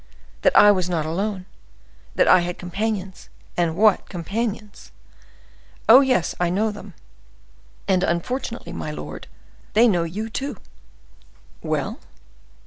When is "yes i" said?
5.99-6.49